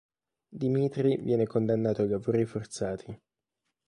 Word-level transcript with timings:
Dmitrij 0.61 1.19
viene 1.23 1.45
condannato 1.53 2.01
ai 2.01 2.09
lavori 2.09 2.45
forzati. 2.47 3.11